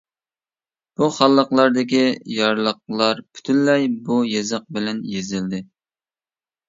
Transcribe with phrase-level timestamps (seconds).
[1.01, 2.01] بۇ خانلىقلاردىكى
[2.37, 5.61] يارلىقلار پۈتۈنلەي بۇ يېزىق بىلەن يېزىلدى.